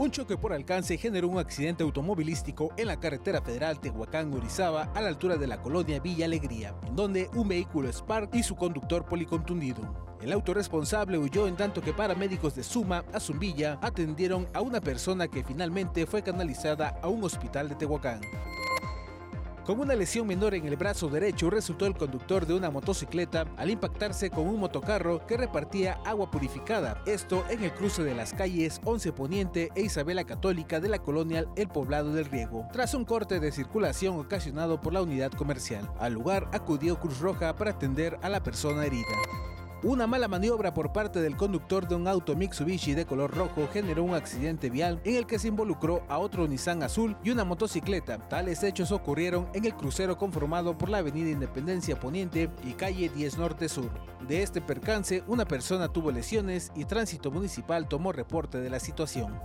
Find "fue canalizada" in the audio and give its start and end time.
16.06-17.00